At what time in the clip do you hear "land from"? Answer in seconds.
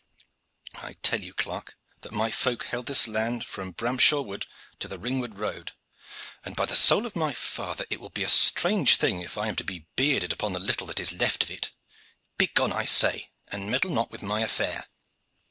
3.07-3.71